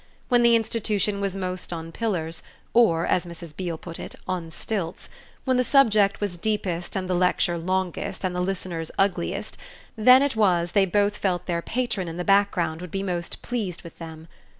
When 0.29 0.41
the 0.41 0.55
institution 0.55 1.21
was 1.21 1.35
most 1.35 1.71
on 1.71 1.91
pillars 1.91 2.41
or, 2.73 3.05
as 3.05 3.27
Mrs. 3.27 3.55
Beale 3.55 3.77
put 3.77 3.99
it, 3.99 4.15
on 4.27 4.49
stilts 4.49 5.09
when 5.45 5.57
the 5.57 5.63
subject 5.63 6.19
was 6.19 6.37
deepest 6.37 6.95
and 6.97 7.07
the 7.07 7.13
lecture 7.13 7.55
longest 7.55 8.25
and 8.25 8.35
the 8.35 8.41
listeners 8.41 8.89
ugliest, 8.97 9.59
then 9.95 10.23
it 10.23 10.35
was 10.35 10.71
they 10.71 10.85
both 10.85 11.17
felt 11.17 11.45
their 11.45 11.61
patron 11.61 12.07
in 12.07 12.17
the 12.17 12.23
background 12.23 12.81
would 12.81 12.89
be 12.89 13.03
most 13.03 13.43
pleased 13.43 13.83
with 13.83 13.99
them. 13.99 14.27